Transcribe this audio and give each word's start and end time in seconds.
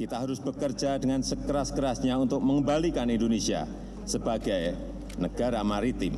Kita 0.00 0.16
harus 0.16 0.40
bekerja 0.40 0.96
dengan 0.96 1.20
sekeras-kerasnya 1.20 2.16
untuk 2.16 2.40
mengembalikan 2.40 3.04
Indonesia 3.12 3.68
sebagai 4.08 4.72
negara 5.20 5.60
maritim, 5.60 6.16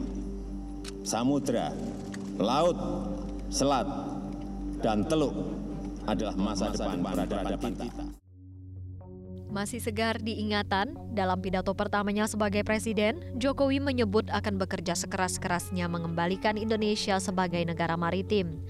samudra, 1.02 1.74
laut, 2.38 2.78
selat, 3.50 3.82
dan 4.86 5.02
teluk 5.02 5.34
adalah 6.06 6.38
masa, 6.38 6.70
masa 6.70 6.94
depan 6.94 7.26
peradaban 7.26 7.74
kita. 7.74 8.04
Masih 9.50 9.82
segar 9.82 10.22
diingatan, 10.22 10.94
dalam 11.10 11.42
pidato 11.42 11.74
pertamanya 11.74 12.30
sebagai 12.30 12.62
presiden, 12.62 13.18
Jokowi 13.34 13.82
menyebut 13.82 14.30
akan 14.30 14.62
bekerja 14.62 14.94
sekeras-kerasnya 14.94 15.90
mengembalikan 15.90 16.54
Indonesia 16.54 17.18
sebagai 17.18 17.66
negara 17.66 17.98
maritim. 17.98 18.62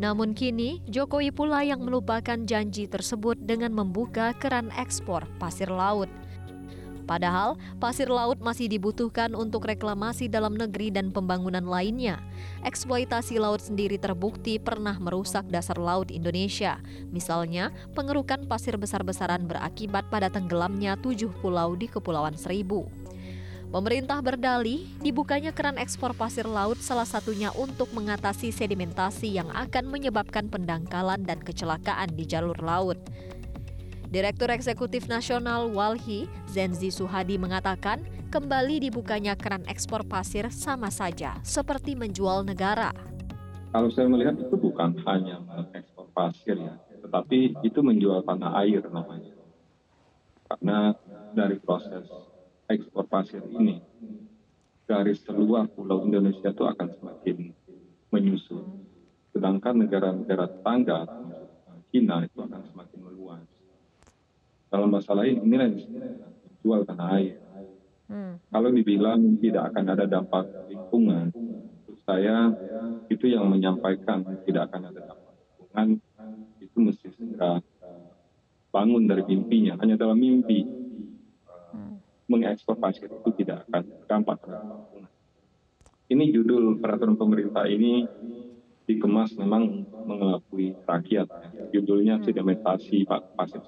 Namun 0.00 0.32
kini, 0.32 0.80
Jokowi 0.88 1.28
pula 1.28 1.60
yang 1.60 1.84
melupakan 1.84 2.40
janji 2.48 2.88
tersebut 2.88 3.36
dengan 3.36 3.76
membuka 3.76 4.32
keran 4.40 4.72
ekspor 4.72 5.28
pasir 5.36 5.68
laut. 5.68 6.08
Padahal 7.04 7.58
pasir 7.82 8.06
laut 8.06 8.38
masih 8.38 8.70
dibutuhkan 8.70 9.34
untuk 9.34 9.66
reklamasi 9.66 10.30
dalam 10.30 10.54
negeri 10.54 10.94
dan 10.94 11.10
pembangunan 11.10 11.66
lainnya. 11.66 12.22
Eksploitasi 12.62 13.42
laut 13.42 13.58
sendiri 13.58 13.98
terbukti 13.98 14.62
pernah 14.62 14.94
merusak 14.94 15.42
dasar 15.50 15.74
laut 15.74 16.08
Indonesia. 16.14 16.78
Misalnya, 17.10 17.74
pengerukan 17.98 18.46
pasir 18.46 18.78
besar-besaran 18.78 19.42
berakibat 19.44 20.06
pada 20.06 20.30
tenggelamnya 20.30 20.94
tujuh 21.02 21.34
pulau 21.42 21.74
di 21.74 21.90
Kepulauan 21.90 22.38
Seribu. 22.38 22.86
Pemerintah 23.70 24.18
berdalih 24.18 24.82
dibukanya 24.98 25.54
keran 25.54 25.78
ekspor 25.78 26.10
pasir 26.10 26.42
laut 26.42 26.74
salah 26.82 27.06
satunya 27.06 27.54
untuk 27.54 27.94
mengatasi 27.94 28.50
sedimentasi 28.50 29.38
yang 29.38 29.46
akan 29.54 29.86
menyebabkan 29.86 30.50
pendangkalan 30.50 31.22
dan 31.22 31.38
kecelakaan 31.38 32.10
di 32.18 32.26
jalur 32.26 32.58
laut. 32.58 32.98
Direktur 34.10 34.50
Eksekutif 34.50 35.06
Nasional 35.06 35.70
Walhi, 35.70 36.26
Zenzi 36.50 36.90
Suhadi 36.90 37.38
mengatakan, 37.38 38.02
kembali 38.34 38.90
dibukanya 38.90 39.38
keran 39.38 39.62
ekspor 39.70 40.02
pasir 40.02 40.50
sama 40.50 40.90
saja 40.90 41.38
seperti 41.46 41.94
menjual 41.94 42.42
negara. 42.42 42.90
Kalau 43.70 43.86
saya 43.94 44.10
melihat 44.10 44.34
itu 44.34 44.58
bukan 44.58 44.98
hanya 45.06 45.38
ekspor 45.78 46.10
pasir 46.10 46.58
ya, 46.58 46.74
tetapi 47.06 47.54
itu 47.62 47.78
menjual 47.86 48.26
tanah 48.26 48.66
air 48.66 48.82
namanya. 48.90 49.30
Karena 50.50 50.90
dari 51.38 51.54
proses 51.62 52.10
ekspor 52.70 53.04
pasir 53.10 53.42
ini, 53.50 53.82
garis 54.86 55.20
terluar 55.26 55.66
pulau 55.66 56.06
Indonesia 56.06 56.54
itu 56.54 56.64
akan 56.64 56.88
semakin 56.94 57.50
menyusut. 58.14 58.62
Sedangkan 59.34 59.82
negara-negara 59.82 60.46
tetangga, 60.46 61.10
China 61.90 62.22
itu 62.22 62.38
akan 62.38 62.62
semakin 62.70 62.98
meluas 63.02 63.50
dalam 64.70 64.88
masalah 64.88 65.26
ini 65.26 65.42
inilah 65.42 65.68
jual 66.62 66.86
tanah 66.86 67.08
air. 67.18 67.36
Hmm. 68.06 68.38
Kalau 68.38 68.70
dibilang 68.70 69.38
tidak 69.42 69.74
akan 69.74 69.84
ada 69.90 70.06
dampak 70.06 70.46
lingkungan, 70.70 71.34
saya 72.06 72.54
itu 73.10 73.34
yang 73.34 73.50
menyampaikan 73.50 74.22
tidak 74.46 74.70
akan 74.70 74.94
ada 74.94 75.00
dampak 75.10 75.34
lingkungan 75.34 75.88
itu 76.62 76.78
mesti 76.78 77.06
segera 77.18 77.58
bangun 78.70 79.10
dari 79.10 79.26
mimpinya. 79.26 79.74
Hanya 79.82 79.98
dalam 79.98 80.18
mimpi. 80.18 80.79
Mengekspor 82.30 82.78
pasir 82.78 83.10
itu 83.10 83.30
tidak 83.42 83.66
akan 83.66 83.82
dampak 84.06 84.38
lingkungan. 84.46 85.04
Ini 86.10 86.24
judul 86.30 86.78
peraturan 86.78 87.18
pemerintah 87.18 87.66
ini 87.66 88.06
dikemas 88.86 89.34
memang 89.34 89.86
mengelabui 90.06 90.78
rakyat. 90.86 91.26
Judulnya 91.74 92.22
sedimentasi 92.22 93.06
pasir 93.06 93.62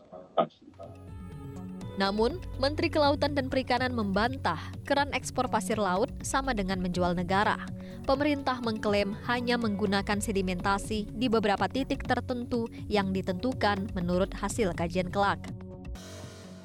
namun, 2.00 2.40
Menteri 2.56 2.88
Kelautan 2.88 3.36
dan 3.36 3.52
Perikanan 3.52 3.92
membantah 3.92 4.58
keran 4.88 5.12
ekspor 5.12 5.52
pasir 5.52 5.76
laut 5.76 6.08
sama 6.24 6.56
dengan 6.56 6.80
menjual 6.80 7.12
negara. 7.12 7.60
Pemerintah 8.02 8.58
mengklaim 8.58 9.14
hanya 9.28 9.54
menggunakan 9.60 10.18
sedimentasi 10.18 11.06
di 11.14 11.26
beberapa 11.30 11.68
titik 11.70 12.02
tertentu 12.02 12.66
yang 12.90 13.14
ditentukan 13.14 13.92
menurut 13.94 14.32
hasil 14.34 14.74
kajian 14.74 15.12
kelak. 15.12 15.38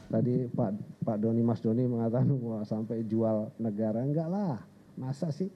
Tadi 0.08 0.48
Pak 0.48 1.04
Pak 1.04 1.18
Doni 1.20 1.44
Mas 1.44 1.60
Doni 1.60 1.84
mengatakan 1.84 2.32
wah 2.40 2.64
sampai 2.64 3.04
jual 3.04 3.52
negara 3.60 4.04
enggak 4.04 4.28
lah. 4.32 4.64
Masa 4.96 5.30
sih? 5.30 5.52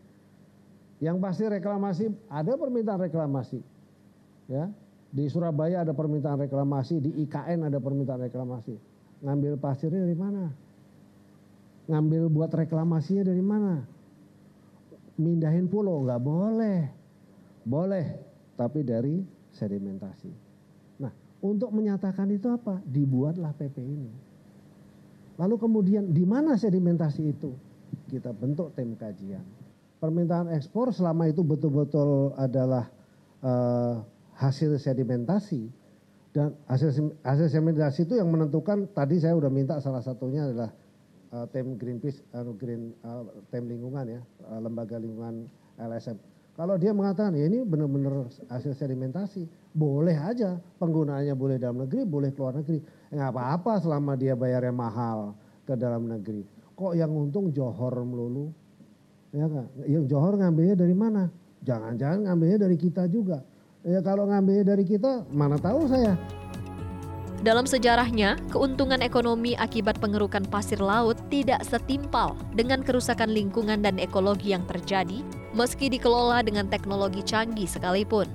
Yang 1.01 1.17
pasti 1.23 1.43
reklamasi 1.49 2.05
ada 2.27 2.53
permintaan 2.59 3.01
reklamasi. 3.07 3.63
Ya, 4.51 4.67
di 5.09 5.31
Surabaya 5.31 5.81
ada 5.81 5.95
permintaan 5.95 6.43
reklamasi, 6.43 6.99
di 6.99 7.23
IKN 7.23 7.71
ada 7.71 7.79
permintaan 7.79 8.19
reklamasi 8.27 8.75
Ngambil 9.21 9.53
pasirnya 9.61 10.01
dari 10.01 10.17
mana? 10.17 10.49
Ngambil 11.85 12.25
buat 12.33 12.49
reklamasinya 12.49 13.21
dari 13.21 13.43
mana? 13.43 13.85
Mindahin 15.21 15.69
pulau 15.69 16.01
nggak 16.01 16.21
boleh. 16.25 16.79
Boleh, 17.61 18.17
tapi 18.57 18.81
dari 18.81 19.21
sedimentasi. 19.53 20.33
Nah, 20.97 21.13
untuk 21.45 21.69
menyatakan 21.69 22.25
itu 22.33 22.49
apa? 22.49 22.81
Dibuatlah 22.81 23.53
PP 23.53 23.77
ini. 23.85 24.30
Lalu 25.41 25.55
kemudian 25.57 26.13
di 26.13 26.21
mana 26.21 26.53
sedimentasi 26.53 27.21
itu? 27.25 27.49
Kita 28.13 28.29
bentuk 28.29 28.77
tim 28.77 28.93
kajian. 28.93 29.41
Permintaan 29.97 30.53
ekspor 30.53 30.93
selama 30.93 31.25
itu 31.29 31.41
betul-betul 31.41 32.37
adalah 32.37 32.85
uh, 33.41 34.05
hasil 34.37 34.77
sedimentasi, 34.77 35.69
dan 36.31 36.55
hasil 36.65 37.11
hasil 37.21 37.47
sedimentasi 37.51 38.07
itu 38.07 38.15
yang 38.15 38.31
menentukan 38.31 38.87
tadi 38.95 39.19
saya 39.19 39.35
sudah 39.35 39.51
minta 39.51 39.75
salah 39.83 39.99
satunya 39.99 40.47
adalah 40.47 40.71
uh, 41.35 41.45
tim 41.51 41.75
Greenpeace 41.75 42.23
uh, 42.31 42.47
Green 42.55 42.95
uh, 43.03 43.27
tim 43.51 43.67
lingkungan 43.67 44.07
ya 44.07 44.21
uh, 44.47 44.59
lembaga 44.63 44.95
lingkungan 44.95 45.51
LSM 45.75 46.15
kalau 46.55 46.79
dia 46.79 46.95
mengatakan 46.95 47.35
ya 47.35 47.51
ini 47.51 47.67
benar-benar 47.67 48.31
hasil 48.47 48.75
sedimentasi 48.79 49.43
boleh 49.75 50.15
aja 50.15 50.55
penggunaannya 50.79 51.35
boleh 51.35 51.59
dalam 51.59 51.83
negeri 51.83 52.07
boleh 52.07 52.31
keluar 52.31 52.55
negeri 52.55 52.79
nggak 53.11 53.29
apa-apa 53.35 53.83
selama 53.83 54.15
dia 54.15 54.33
bayarnya 54.33 54.71
mahal 54.71 55.35
ke 55.67 55.75
dalam 55.75 56.07
negeri. 56.07 56.47
Kok 56.79 56.95
yang 56.95 57.11
untung 57.11 57.51
Johor 57.51 57.93
melulu? 58.01 58.49
Ya 59.35 59.47
kan 59.47 59.67
yang 59.85 60.07
Johor 60.07 60.39
ngambilnya 60.39 60.75
dari 60.79 60.95
mana? 60.95 61.27
Jangan-jangan 61.61 62.25
ngambilnya 62.25 62.65
dari 62.65 62.77
kita 62.79 63.05
juga. 63.11 63.43
Ya 63.81 63.99
kalau 64.01 64.29
ngambil 64.29 64.61
dari 64.65 64.85
kita, 64.85 65.25
mana 65.33 65.57
tahu 65.57 65.89
saya. 65.89 66.13
Dalam 67.41 67.65
sejarahnya, 67.65 68.37
keuntungan 68.53 69.01
ekonomi 69.01 69.57
akibat 69.57 69.97
pengerukan 69.97 70.45
pasir 70.45 70.77
laut 70.77 71.17
tidak 71.33 71.65
setimpal 71.65 72.37
dengan 72.53 72.85
kerusakan 72.85 73.33
lingkungan 73.33 73.81
dan 73.81 73.97
ekologi 73.97 74.53
yang 74.53 74.61
terjadi, 74.69 75.25
meski 75.57 75.89
dikelola 75.89 76.45
dengan 76.45 76.69
teknologi 76.69 77.25
canggih 77.25 77.65
sekalipun. 77.65 78.29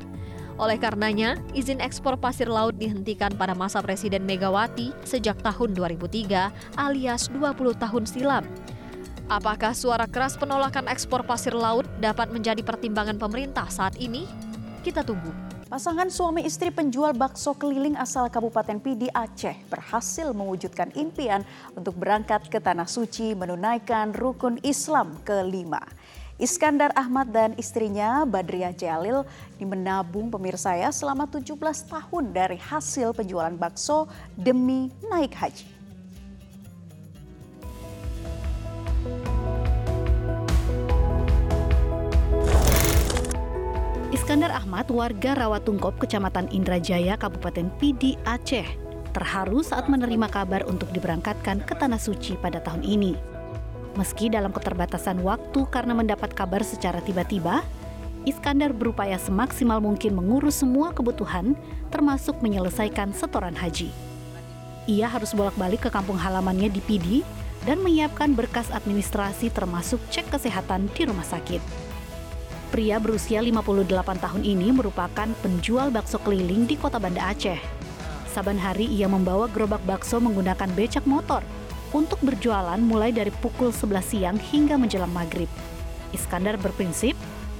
Oleh 0.56 0.80
karenanya, 0.80 1.36
izin 1.52 1.84
ekspor 1.84 2.16
pasir 2.16 2.48
laut 2.48 2.72
dihentikan 2.80 3.28
pada 3.36 3.52
masa 3.52 3.84
Presiden 3.84 4.24
Megawati 4.24 4.88
sejak 5.04 5.36
tahun 5.44 5.76
2003 5.76 6.80
alias 6.80 7.28
20 7.28 7.76
tahun 7.76 8.04
silam. 8.08 8.44
Apakah 9.28 9.76
suara 9.76 10.08
keras 10.08 10.32
penolakan 10.40 10.88
ekspor 10.88 11.28
pasir 11.28 11.52
laut 11.52 11.84
dapat 12.00 12.32
menjadi 12.32 12.64
pertimbangan 12.64 13.20
pemerintah 13.20 13.68
saat 13.68 14.00
ini? 14.00 14.24
Kita 14.80 15.04
tunggu. 15.04 15.28
Pasangan 15.68 16.08
suami 16.08 16.46
istri 16.46 16.72
penjual 16.72 17.12
bakso 17.12 17.52
keliling 17.52 17.98
asal 17.98 18.30
Kabupaten 18.32 18.80
Pidi 18.80 19.12
Aceh 19.12 19.66
berhasil 19.68 20.30
mewujudkan 20.32 20.94
impian 20.96 21.44
untuk 21.76 21.98
berangkat 22.00 22.48
ke 22.48 22.62
Tanah 22.62 22.88
Suci 22.88 23.36
menunaikan 23.36 24.16
rukun 24.16 24.56
Islam 24.64 25.20
kelima. 25.26 25.82
Iskandar 26.36 26.92
Ahmad 26.92 27.33
dan 27.33 27.56
istrinya 27.56 28.28
Badriah 28.28 28.77
Jalil 28.77 29.24
dimenabung 29.56 30.28
pemirsa 30.28 30.77
ya 30.77 30.92
selama 30.92 31.24
17 31.24 31.56
tahun 31.88 32.24
dari 32.36 32.60
hasil 32.60 33.16
penjualan 33.16 33.56
bakso 33.56 34.04
demi 34.36 34.92
naik 35.09 35.33
haji. 35.33 35.65
Iskandar 44.12 44.53
Ahmad, 44.53 44.92
warga 44.92 45.41
Rawatungkop, 45.41 45.97
Kecamatan 46.04 46.53
Indrajaya, 46.53 47.16
Kabupaten 47.16 47.72
Pidi, 47.80 48.21
Aceh, 48.28 48.68
terharu 49.16 49.65
saat 49.65 49.88
menerima 49.88 50.28
kabar 50.28 50.68
untuk 50.68 50.92
diberangkatkan 50.92 51.65
ke 51.65 51.72
Tanah 51.72 51.97
Suci 51.97 52.36
pada 52.36 52.60
tahun 52.60 52.84
ini. 52.84 53.35
Meski 53.97 54.28
dalam 54.28 54.53
keterbatasan 54.53 55.25
waktu 55.25 55.65
karena 55.72 55.97
mendapat 55.97 56.37
kabar 56.37 56.60
secara 56.60 57.01
tiba-tiba, 57.01 57.65
Iskandar 58.27 58.75
berupaya 58.75 59.16
semaksimal 59.16 59.78
mungkin 59.78 60.19
mengurus 60.19 60.60
semua 60.60 60.91
kebutuhan, 60.91 61.54
termasuk 61.89 62.43
menyelesaikan 62.43 63.15
setoran 63.15 63.54
haji. 63.54 63.89
Ia 64.91 65.07
harus 65.07 65.31
bolak-balik 65.33 65.87
ke 65.87 65.91
kampung 65.95 66.19
halamannya 66.19 66.69
di 66.69 66.83
Pidi 66.83 67.19
dan 67.65 67.81
menyiapkan 67.81 68.34
berkas 68.34 68.69
administrasi 68.75 69.48
termasuk 69.54 70.03
cek 70.10 70.28
kesehatan 70.28 70.91
di 70.93 71.07
rumah 71.07 71.25
sakit. 71.25 71.63
Pria 72.75 72.98
berusia 72.98 73.39
58 73.39 73.87
tahun 74.19 74.43
ini 74.43 74.75
merupakan 74.75 75.31
penjual 75.41 75.95
bakso 75.95 76.19
keliling 76.21 76.66
di 76.66 76.75
kota 76.75 76.98
Banda 76.98 77.31
Aceh. 77.31 77.59
Saban 78.27 78.59
hari 78.59 78.91
ia 78.91 79.07
membawa 79.07 79.47
gerobak 79.48 79.81
bakso 79.87 80.19
menggunakan 80.19 80.69
becak 80.75 81.07
motor 81.07 81.47
untuk 81.92 82.18
berjualan 82.22 82.78
mulai 82.78 83.12
dari 83.15 83.30
pukul 83.30 83.71
11 83.71 84.03
siang 84.03 84.38
hingga 84.38 84.74
menjelang 84.80 85.12
maghrib. 85.12 85.50
Iskandar 86.15 86.56
berprinsip 86.59 87.15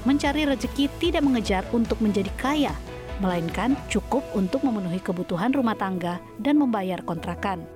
mencari 0.07 0.47
rezeki 0.47 0.87
tidak 1.03 1.27
mengejar 1.27 1.67
untuk 1.75 1.99
menjadi 1.99 2.31
kaya, 2.39 2.75
melainkan 3.19 3.75
cukup 3.91 4.23
untuk 4.33 4.63
memenuhi 4.63 5.03
kebutuhan 5.03 5.51
rumah 5.51 5.75
tangga 5.75 6.23
dan 6.39 6.57
membayar 6.57 7.03
kontrakan. 7.03 7.67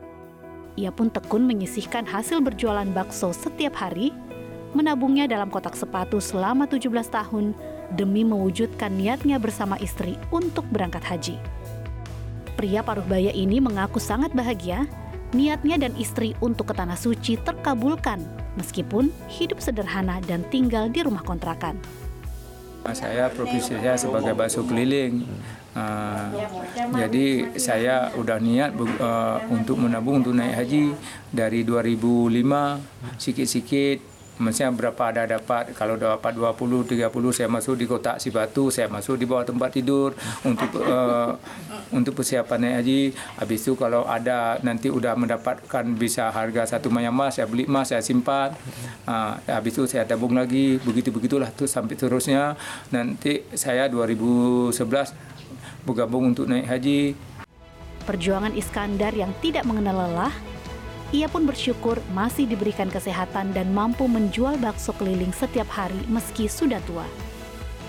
Ia 0.79 0.95
pun 0.95 1.11
tekun 1.11 1.45
menyisihkan 1.45 2.07
hasil 2.07 2.39
berjualan 2.41 2.87
bakso 2.95 3.35
setiap 3.35 3.75
hari, 3.75 4.15
menabungnya 4.73 5.27
dalam 5.27 5.51
kotak 5.51 5.75
sepatu 5.75 6.23
selama 6.23 6.71
17 6.71 6.87
tahun 7.11 7.53
demi 7.99 8.23
mewujudkan 8.23 8.95
niatnya 8.95 9.43
bersama 9.43 9.75
istri 9.83 10.15
untuk 10.31 10.63
berangkat 10.71 11.03
haji. 11.03 11.37
Pria 12.55 12.85
paruh 12.85 13.05
baya 13.09 13.35
ini 13.35 13.59
mengaku 13.59 13.99
sangat 13.99 14.31
bahagia 14.31 14.87
niatnya 15.33 15.77
dan 15.79 15.93
istri 15.97 16.35
untuk 16.43 16.71
ke 16.71 16.75
Tanah 16.75 16.99
Suci 16.99 17.39
terkabulkan 17.41 18.23
meskipun 18.59 19.15
hidup 19.31 19.63
sederhana 19.63 20.19
dan 20.27 20.43
tinggal 20.51 20.91
di 20.91 21.07
rumah 21.07 21.23
kontrakan. 21.23 21.79
Saya 22.91 23.29
profesi 23.29 23.77
saya 23.77 23.95
sebagai 24.01 24.33
bakso 24.33 24.65
keliling. 24.65 25.23
Uh, 25.71 26.27
jadi 26.99 27.55
saya 27.55 28.11
udah 28.19 28.43
niat 28.43 28.75
uh, 28.75 29.39
untuk 29.55 29.79
menabung 29.79 30.19
untuk 30.19 30.35
naik 30.35 30.59
haji 30.59 30.99
dari 31.31 31.63
2005 31.63 33.23
sikit-sikit 33.23 34.10
Maksudnya 34.41 34.73
berapa 34.73 35.03
ada 35.13 35.29
dapat, 35.37 35.77
kalau 35.77 36.01
dapat 36.01 36.33
20, 36.33 36.97
30 36.97 37.13
saya 37.37 37.49
masuk 37.53 37.77
di 37.77 37.85
kotak 37.85 38.17
si 38.17 38.33
batu, 38.33 38.73
saya 38.73 38.89
masuk 38.89 39.21
di 39.21 39.29
bawah 39.29 39.45
tempat 39.45 39.69
tidur 39.69 40.17
untuk 40.49 40.81
uh, 40.81 41.37
untuk 41.93 42.17
persiapan 42.17 42.59
naik 42.65 42.75
haji. 42.81 43.01
Habis 43.37 43.61
itu 43.69 43.73
kalau 43.77 44.09
ada 44.09 44.57
nanti 44.65 44.89
udah 44.89 45.13
mendapatkan 45.13 45.85
bisa 45.93 46.33
harga 46.33 46.65
satu 46.65 46.89
mayang 46.89 47.13
emas, 47.13 47.37
saya 47.37 47.45
beli 47.45 47.69
emas, 47.69 47.93
saya 47.93 48.01
simpan. 48.01 48.57
Uh, 49.05 49.37
habis 49.45 49.77
itu 49.77 49.85
saya 49.85 50.09
tabung 50.09 50.33
lagi, 50.33 50.81
begitu-begitulah 50.81 51.53
tuh 51.53 51.69
sampai 51.69 52.01
terusnya. 52.01 52.57
Nanti 52.89 53.45
saya 53.53 53.93
2011 53.93 54.73
bergabung 55.85 56.33
untuk 56.33 56.49
naik 56.49 56.65
haji. 56.65 57.01
Perjuangan 58.09 58.57
Iskandar 58.57 59.13
yang 59.13 59.37
tidak 59.45 59.69
mengenal 59.69 60.09
lelah 60.09 60.50
ia 61.11 61.27
pun 61.27 61.43
bersyukur 61.43 61.99
masih 62.15 62.47
diberikan 62.47 62.87
kesehatan 62.87 63.51
dan 63.51 63.75
mampu 63.75 64.07
menjual 64.07 64.55
bakso 64.63 64.95
keliling 64.95 65.35
setiap 65.35 65.67
hari 65.71 65.99
meski 66.07 66.47
sudah 66.47 66.79
tua. 66.87 67.07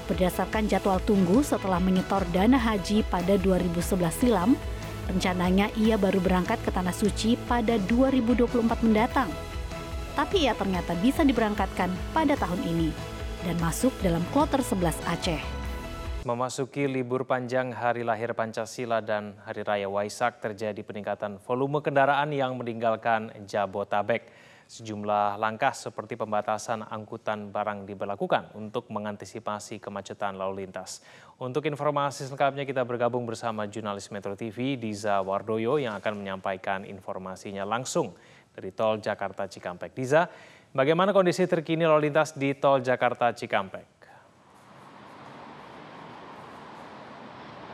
Berdasarkan 0.09 0.65
jadwal 0.65 0.97
tunggu 1.05 1.45
setelah 1.45 1.77
menyetor 1.77 2.25
dana 2.33 2.57
haji 2.57 3.05
pada 3.07 3.37
2011 3.37 4.09
silam, 4.11 4.57
rencananya 5.05 5.69
ia 5.77 5.95
baru 6.01 6.17
berangkat 6.17 6.57
ke 6.65 6.73
Tanah 6.73 6.91
Suci 6.91 7.37
pada 7.45 7.77
2024 7.85 8.81
mendatang. 8.81 9.29
Tapi 10.17 10.49
ia 10.49 10.57
ternyata 10.57 10.97
bisa 10.99 11.21
diberangkatkan 11.21 11.93
pada 12.11 12.35
tahun 12.35 12.59
ini 12.67 12.89
dan 13.45 13.55
masuk 13.61 13.93
dalam 14.03 14.25
kloter 14.33 14.59
11 14.59 14.97
Aceh. 15.07 15.60
Memasuki 16.21 16.85
libur 16.85 17.25
panjang 17.25 17.73
Hari 17.73 18.05
Lahir 18.05 18.37
Pancasila 18.37 19.01
dan 19.01 19.33
Hari 19.41 19.65
Raya 19.65 19.89
Waisak 19.89 20.37
terjadi 20.37 20.77
peningkatan 20.85 21.41
volume 21.41 21.81
kendaraan 21.81 22.29
yang 22.29 22.53
meninggalkan 22.61 23.33
Jabotabek. 23.49 24.29
Sejumlah 24.69 25.41
langkah 25.41 25.73
seperti 25.73 26.13
pembatasan 26.13 26.85
angkutan 26.85 27.49
barang 27.49 27.89
diberlakukan 27.89 28.53
untuk 28.53 28.93
mengantisipasi 28.93 29.81
kemacetan 29.81 30.37
lalu 30.37 30.69
lintas. 30.69 31.01
Untuk 31.41 31.65
informasi 31.65 32.29
selengkapnya 32.29 32.69
kita 32.69 32.85
bergabung 32.85 33.25
bersama 33.25 33.65
jurnalis 33.65 34.13
Metro 34.13 34.37
TV 34.37 34.77
Diza 34.77 35.25
Wardoyo 35.25 35.81
yang 35.81 35.97
akan 35.97 36.21
menyampaikan 36.21 36.85
informasinya 36.85 37.65
langsung 37.65 38.13
dari 38.53 38.69
Tol 38.69 39.01
Jakarta 39.01 39.49
Cikampek. 39.49 39.97
Diza, 39.97 40.29
bagaimana 40.69 41.17
kondisi 41.17 41.49
terkini 41.49 41.81
lalu 41.81 42.13
lintas 42.13 42.37
di 42.37 42.53
Tol 42.53 42.85
Jakarta 42.85 43.33
Cikampek? 43.33 44.00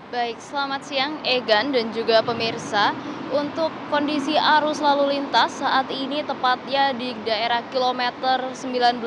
Baik, 0.08 0.40
selamat 0.40 0.88
siang 0.88 1.20
Egan 1.28 1.76
dan 1.76 1.92
juga 1.92 2.24
pemirsa. 2.24 2.96
Untuk 3.28 3.68
kondisi 3.92 4.40
arus 4.40 4.80
lalu 4.80 5.20
lintas 5.20 5.60
saat 5.60 5.92
ini 5.92 6.24
tepatnya 6.24 6.96
di 6.96 7.12
daerah 7.28 7.60
kilometer 7.68 8.56
19 8.56 9.04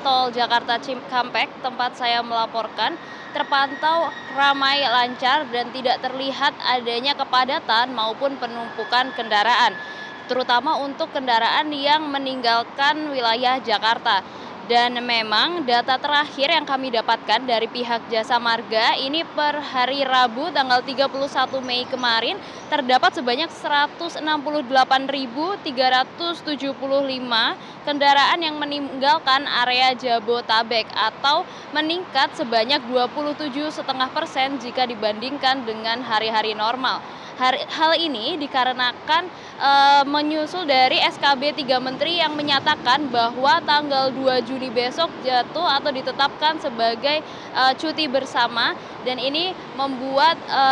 tol 0.00 0.32
Jakarta 0.32 0.80
Cikampek 0.80 1.52
tempat 1.60 2.00
saya 2.00 2.24
melaporkan 2.24 2.96
terpantau 3.36 4.08
ramai 4.40 4.80
lancar 4.88 5.44
dan 5.52 5.68
tidak 5.68 6.00
terlihat 6.00 6.56
adanya 6.64 7.12
kepadatan 7.12 7.92
maupun 7.92 8.40
penumpukan 8.40 9.12
kendaraan 9.12 9.76
terutama 10.32 10.80
untuk 10.80 11.12
kendaraan 11.12 11.72
yang 11.76 12.08
meninggalkan 12.08 13.12
wilayah 13.12 13.60
Jakarta. 13.60 14.37
Dan 14.68 15.00
memang 15.00 15.64
data 15.64 15.96
terakhir 15.96 16.52
yang 16.52 16.68
kami 16.68 16.92
dapatkan 16.92 17.40
dari 17.40 17.64
pihak 17.72 18.12
Jasa 18.12 18.36
Marga 18.36 19.00
ini 19.00 19.24
per 19.24 19.64
hari 19.64 20.04
Rabu 20.04 20.52
tanggal 20.52 20.84
31 20.84 21.08
Mei 21.64 21.88
kemarin 21.88 22.36
terdapat 22.68 23.16
sebanyak 23.16 23.48
168.375 23.48 24.20
kendaraan 27.88 28.40
yang 28.44 28.60
meninggalkan 28.60 29.48
area 29.64 29.96
Jabotabek 29.96 30.84
atau 30.92 31.48
meningkat 31.72 32.36
sebanyak 32.36 32.84
27,5 32.92 33.72
persen 34.12 34.60
jika 34.60 34.84
dibandingkan 34.84 35.64
dengan 35.64 36.04
hari-hari 36.04 36.52
normal. 36.52 37.00
Hal 37.38 37.94
ini 37.94 38.34
dikarenakan 38.34 39.30
e, 39.62 39.70
menyusul 40.10 40.66
dari 40.66 40.98
SKB 40.98 41.54
3 41.62 41.78
Menteri 41.78 42.18
yang 42.18 42.34
menyatakan 42.34 43.06
bahwa 43.14 43.62
tanggal 43.62 44.10
2 44.10 44.42
Juni 44.42 44.74
besok 44.74 45.06
jatuh 45.22 45.62
atau 45.62 45.94
ditetapkan 45.94 46.58
sebagai 46.58 47.22
e, 47.54 47.62
cuti 47.78 48.10
bersama 48.10 48.74
dan 49.06 49.22
ini 49.22 49.54
membuat 49.78 50.34
e, 50.50 50.62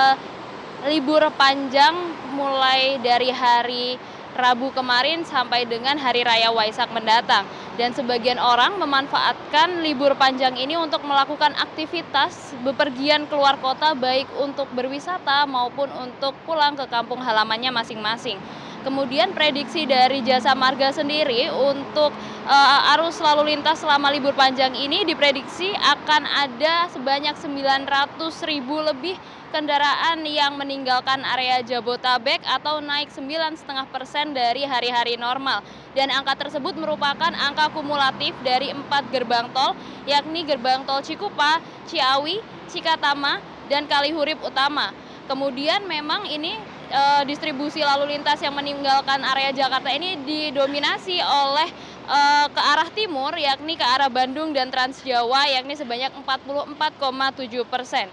libur 0.91 1.23
panjang 1.39 1.95
mulai 2.35 2.99
dari 2.99 3.31
hari 3.31 3.95
Rabu 4.37 4.69
kemarin 4.69 5.25
sampai 5.25 5.65
dengan 5.65 5.97
Hari 5.97 6.21
Raya 6.21 6.53
Waisak 6.53 6.93
mendatang. 6.93 7.49
Dan 7.77 7.93
sebagian 7.93 8.41
orang 8.41 8.81
memanfaatkan 8.81 9.85
libur 9.85 10.17
panjang 10.17 10.57
ini 10.57 10.81
untuk 10.81 11.05
melakukan 11.05 11.53
aktivitas 11.61 12.57
bepergian 12.65 13.29
keluar 13.29 13.61
kota 13.61 13.93
baik 13.93 14.25
untuk 14.41 14.65
berwisata 14.73 15.45
maupun 15.45 15.93
untuk 15.93 16.33
pulang 16.49 16.73
ke 16.73 16.89
kampung 16.89 17.21
halamannya 17.21 17.69
masing-masing. 17.69 18.41
Kemudian 18.81 19.37
prediksi 19.37 19.85
dari 19.85 20.25
Jasa 20.25 20.57
Marga 20.57 20.89
sendiri 20.95 21.53
untuk 21.53 22.15
uh, 22.47 22.93
arus 22.97 23.19
lalu 23.19 23.53
lintas 23.53 23.83
selama 23.83 24.09
libur 24.15 24.33
panjang 24.33 24.73
ini 24.73 25.03
diprediksi 25.03 25.75
akan 25.75 26.23
ada 26.23 26.87
sebanyak 26.95 27.35
900 27.35 28.23
ribu 28.47 28.79
lebih 28.81 29.19
kendaraan 29.51 30.27
yang 30.27 30.59
meninggalkan 30.59 31.23
area 31.23 31.63
Jabotabek 31.63 32.43
atau 32.47 32.83
naik 32.83 33.11
9,5 33.11 33.63
persen 33.95 34.35
dari 34.35 34.67
hari-hari 34.67 35.15
normal. 35.19 35.63
Dan 35.97 36.13
angka 36.13 36.47
tersebut 36.47 36.77
merupakan 36.77 37.33
angka 37.33 37.73
kumulatif 37.73 38.37
dari 38.45 38.71
empat 38.75 39.09
gerbang 39.11 39.49
tol, 39.55 39.73
yakni 40.05 40.45
gerbang 40.45 40.85
tol 40.85 41.01
Cikupa, 41.01 41.63
Ciawi, 41.89 42.43
Cikatama, 42.69 43.41
dan 43.71 43.87
Kalihurip 43.87 44.39
Utama. 44.43 44.93
Kemudian 45.27 45.83
memang 45.91 46.23
ini 46.31 46.55
e, 46.87 47.03
distribusi 47.27 47.83
lalu 47.83 48.15
lintas 48.15 48.39
yang 48.39 48.55
meninggalkan 48.55 49.19
area 49.27 49.51
Jakarta 49.51 49.91
ini 49.91 50.23
didominasi 50.23 51.19
oleh 51.19 51.69
e, 52.07 52.21
ke 52.47 52.63
arah 52.63 52.91
timur, 52.95 53.35
yakni 53.35 53.75
ke 53.75 53.83
arah 53.83 54.07
Bandung 54.07 54.55
dan 54.55 54.71
Trans 54.71 55.03
Jawa, 55.03 55.51
yakni 55.51 55.75
sebanyak 55.75 56.15
44,7 56.23 57.67
persen. 57.67 58.07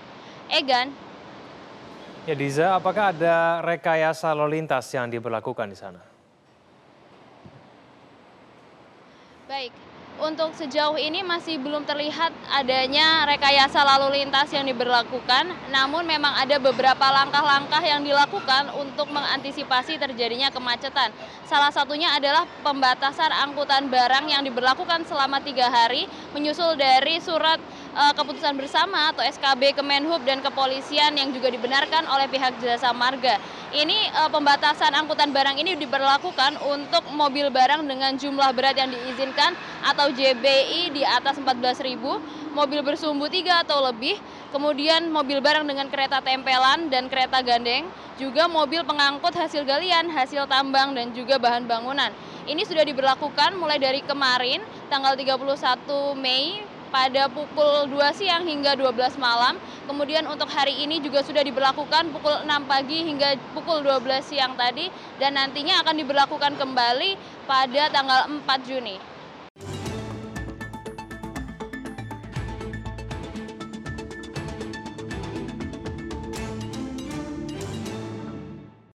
Egan. 0.49 1.02
Ya 2.23 2.39
Diza, 2.39 2.79
apakah 2.79 3.11
ada 3.11 3.59
rekayasa 3.59 4.31
lalu 4.31 4.63
lintas 4.63 4.87
yang 4.95 5.11
diberlakukan 5.11 5.67
di 5.67 5.75
sana? 5.75 5.99
Baik, 9.43 9.75
untuk 10.23 10.55
sejauh 10.55 10.95
ini 10.95 11.19
masih 11.19 11.59
belum 11.59 11.83
terlihat 11.83 12.31
adanya 12.47 13.27
rekayasa 13.27 13.83
lalu 13.83 14.23
lintas 14.23 14.47
yang 14.55 14.63
diberlakukan, 14.63 15.51
namun 15.67 16.07
memang 16.07 16.31
ada 16.39 16.63
beberapa 16.63 17.11
langkah-langkah 17.11 17.83
yang 17.83 18.07
dilakukan 18.07 18.71
untuk 18.71 19.11
mengantisipasi 19.11 19.99
terjadinya 19.99 20.47
kemacetan. 20.47 21.11
Salah 21.43 21.75
satunya 21.75 22.07
adalah 22.15 22.47
pembatasan 22.63 23.35
angkutan 23.35 23.91
barang 23.91 24.31
yang 24.31 24.47
diberlakukan 24.47 25.03
selama 25.11 25.43
tiga 25.43 25.67
hari, 25.67 26.07
menyusul 26.31 26.79
dari 26.79 27.19
surat 27.19 27.59
uh, 27.93 28.13
keputusan 28.13 28.57
bersama 28.57 29.13
atau 29.13 29.21
SKB 29.21 29.77
Kemenhub 29.77 30.21
dan 30.25 30.41
kepolisian 30.41 31.13
yang 31.13 31.29
juga 31.31 31.53
dibenarkan 31.53 32.09
oleh 32.09 32.27
pihak 32.27 32.57
Jasa 32.59 32.91
Marga. 32.91 33.37
Ini 33.73 34.13
uh, 34.17 34.29
pembatasan 34.29 34.93
angkutan 34.93 35.33
barang 35.33 35.57
ini 35.57 35.77
diberlakukan 35.77 36.61
untuk 36.65 37.05
mobil 37.13 37.49
barang 37.49 37.85
dengan 37.85 38.13
jumlah 38.17 38.49
berat 38.53 38.77
yang 38.77 38.89
diizinkan 38.93 39.57
atau 39.85 40.09
JBI 40.13 40.93
di 40.93 41.01
atas 41.05 41.37
14.000, 41.41 41.97
mobil 42.53 42.79
bersumbu 42.85 43.25
3 43.25 43.65
atau 43.65 43.81
lebih, 43.89 44.17
kemudian 44.53 45.09
mobil 45.09 45.41
barang 45.41 45.65
dengan 45.65 45.89
kereta 45.89 46.21
tempelan 46.21 46.89
dan 46.89 47.09
kereta 47.09 47.41
gandeng, 47.41 47.89
juga 48.21 48.45
mobil 48.45 48.85
pengangkut 48.85 49.33
hasil 49.33 49.65
galian, 49.65 50.13
hasil 50.13 50.45
tambang, 50.45 50.93
dan 50.93 51.09
juga 51.17 51.41
bahan 51.41 51.65
bangunan. 51.65 52.13
Ini 52.45 52.61
sudah 52.67 52.85
diberlakukan 52.85 53.57
mulai 53.57 53.81
dari 53.81 54.05
kemarin, 54.05 54.61
tanggal 54.91 55.17
31 55.17 56.13
Mei 56.19 56.72
pada 56.93 57.25
pukul 57.25 57.89
2 57.89 57.97
siang 58.13 58.45
hingga 58.45 58.77
12 58.77 59.17
malam. 59.17 59.57
Kemudian 59.89 60.29
untuk 60.29 60.45
hari 60.45 60.85
ini 60.85 61.01
juga 61.01 61.25
sudah 61.25 61.41
diberlakukan 61.41 62.13
pukul 62.13 62.45
6 62.45 62.69
pagi 62.69 63.01
hingga 63.01 63.33
pukul 63.57 63.81
12 63.81 64.21
siang 64.21 64.53
tadi 64.53 64.93
dan 65.17 65.33
nantinya 65.33 65.81
akan 65.81 65.97
diberlakukan 65.97 66.53
kembali 66.53 67.17
pada 67.49 67.89
tanggal 67.89 68.29
4 68.29 68.69
Juni. 68.69 69.12